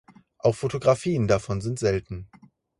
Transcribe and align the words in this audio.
Auch 0.39 0.55
Fotografien 0.55 1.27
davon 1.27 1.61
sind 1.61 1.77
selten. 1.77 2.27